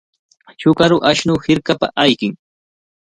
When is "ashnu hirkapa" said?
1.09-1.87